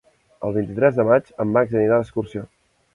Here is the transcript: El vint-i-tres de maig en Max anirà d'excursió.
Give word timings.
El 0.47 0.55
vint-i-tres 0.55 0.97
de 1.01 1.07
maig 1.11 1.31
en 1.47 1.55
Max 1.59 1.77
anirà 1.79 1.97
d'excursió. 2.03 2.49